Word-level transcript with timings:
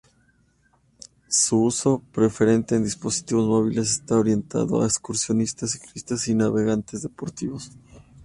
Su 1.27 1.59
uso 1.65 2.01
preferente 2.11 2.73
en 2.75 2.83
dispositivos 2.83 3.45
móviles 3.45 3.91
está 3.91 4.17
orientado 4.17 4.81
a 4.81 4.87
excursionistas, 4.87 5.73
ciclistas 5.73 6.27
y 6.27 6.33
navegantes 6.33 7.03
deportivos. 7.03 7.69